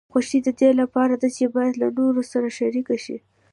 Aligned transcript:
خوښي 0.11 0.39
د 0.45 0.49
دې 0.59 0.69
لپاره 0.81 1.13
ده 1.21 1.29
چې 1.37 1.45
باید 1.55 1.75
له 1.81 1.87
نورو 1.97 2.21
سره 2.31 2.47
شریکه 2.59 2.95
شي. 3.03 3.17